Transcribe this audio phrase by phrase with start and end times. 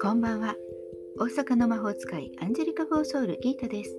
[0.00, 0.56] こんばんは。
[1.18, 3.94] 大阪の魔法使いアンジェリカ・フォーソウル・ギータです。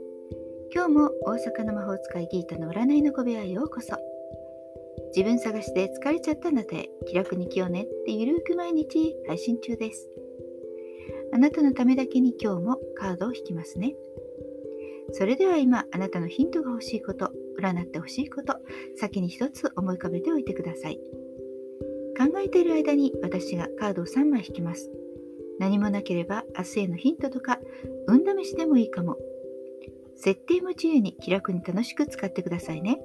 [0.73, 3.95] 今日も大阪の魔法使いギータの占いの小部屋へようこそ。
[5.15, 10.09] 自分探しで疲れちゃったんだて気楽に気をねってゆるく毎日配信中です。
[11.31, 13.95] あなたのためだけに今日もカードを引きますね。
[15.13, 18.57] それでは今あなたのヒントが欲しいこと、占って欲しいこと、
[18.95, 20.99] 先に一つ思い浮かべておいてください。
[22.17, 24.91] 考えている間に私がカードを3枚引きます。
[25.59, 27.59] 何もなければ明日へのヒントとか
[28.07, 29.17] 運試しでもいいかも。
[30.15, 32.99] 設定も自由に気楽に楽しく使ってくださいね。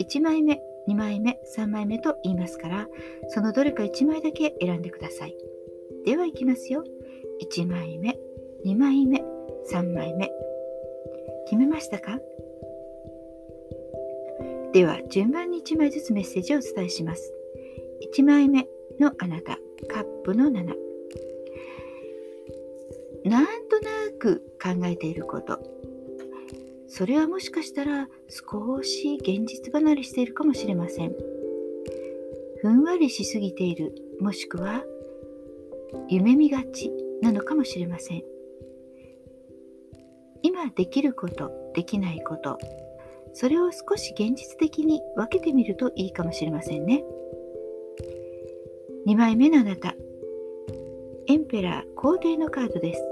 [0.00, 2.88] 1枚目、2枚目、3枚目と言いますから、
[3.28, 5.36] そのどれか1枚だけ選んでください。
[6.04, 6.82] では行きますよ。
[7.42, 8.18] 1枚目、
[8.64, 9.22] 2枚目、
[9.70, 10.30] 3枚目。
[11.46, 12.18] 決めましたか？
[14.72, 17.32] では順番に1枚ずつメッセージをお伝えします。
[18.14, 18.66] 1枚目
[18.98, 20.74] のあなた、カップの7。
[23.24, 25.58] なんとなく考えていること。
[26.88, 31.14] それはもしかしたら少し現実離れしているかもしれません。
[32.60, 34.84] ふんわりしすぎている、もしくは
[36.08, 38.22] 夢見がちなのかもしれません。
[40.42, 42.58] 今できること、できないこと、
[43.32, 47.04] それを少し現実的に分けてみるといいかもしれませんね。
[49.06, 49.94] 2枚目のあなた、
[51.26, 53.02] エンペラー皇帝のカードです。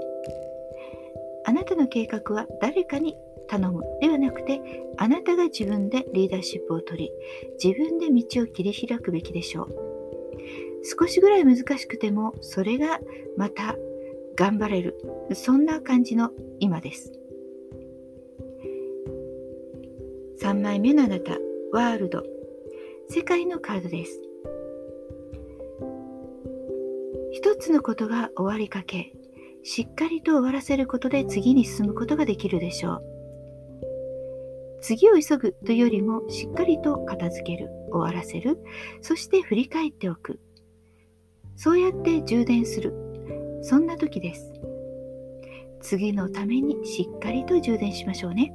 [1.45, 3.15] あなたの計画は誰かに
[3.47, 4.61] 頼むではなくて、
[4.97, 7.11] あなたが自分でリーダーシップを取り、
[7.61, 9.69] 自分で道を切り開くべきでしょう。
[10.83, 12.99] 少しぐらい難しくても、それが
[13.37, 13.75] また
[14.35, 14.97] 頑張れる。
[15.33, 17.11] そんな感じの今です。
[20.41, 21.33] 3枚目のあなた、
[21.71, 22.23] ワールド。
[23.09, 24.19] 世界のカードです。
[27.31, 29.13] 一つのことが終わりかけ、
[29.61, 33.03] しっかりと終わらせることで次に進むことができるでしょう。
[34.81, 38.57] 次を急ぐというよりもしっかりと片付ける、終わらせる、
[39.03, 40.39] そして振り返っておく。
[41.55, 42.95] そうやって充電する。
[43.61, 44.51] そんな時です。
[45.81, 48.51] 次のためにしっかりと充電しましょうね。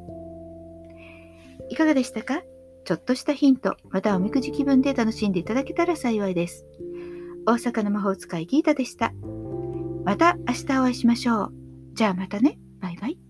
[1.77, 2.41] いかがでしたか？
[2.87, 6.65] ちょっとしたヒント、またおみくじ気分で楽しんでいただけたら幸いです。
[7.45, 9.13] 大阪の魔法使いギータでした。
[10.03, 11.53] また明日お会いしましょう。
[11.93, 12.59] じゃあまたね。
[12.81, 13.26] バイバイ。